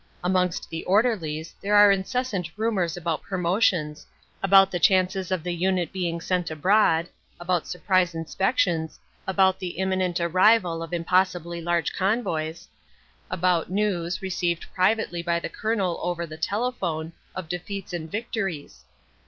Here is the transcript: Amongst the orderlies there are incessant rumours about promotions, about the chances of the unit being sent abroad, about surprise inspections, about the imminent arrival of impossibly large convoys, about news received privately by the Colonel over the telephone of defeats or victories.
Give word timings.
Amongst 0.23 0.67
the 0.71 0.83
orderlies 0.85 1.53
there 1.61 1.75
are 1.75 1.91
incessant 1.91 2.49
rumours 2.57 2.97
about 2.97 3.21
promotions, 3.21 4.07
about 4.41 4.71
the 4.71 4.79
chances 4.79 5.29
of 5.29 5.43
the 5.43 5.53
unit 5.53 5.93
being 5.93 6.19
sent 6.19 6.49
abroad, 6.49 7.07
about 7.39 7.67
surprise 7.67 8.15
inspections, 8.15 8.99
about 9.27 9.59
the 9.59 9.77
imminent 9.77 10.19
arrival 10.19 10.81
of 10.81 10.91
impossibly 10.91 11.61
large 11.61 11.93
convoys, 11.93 12.67
about 13.29 13.69
news 13.69 14.23
received 14.23 14.65
privately 14.73 15.21
by 15.21 15.39
the 15.39 15.49
Colonel 15.49 15.99
over 16.01 16.25
the 16.25 16.35
telephone 16.35 17.13
of 17.35 17.47
defeats 17.47 17.93
or 17.93 17.99
victories. 17.99 18.83